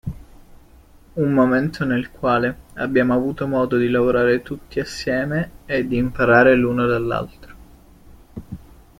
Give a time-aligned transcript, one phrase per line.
[1.13, 6.87] Un momento nel quale abbiamo avuto modo di lavorare tutti assieme e di imparare l'uno
[6.87, 7.55] dall'altro.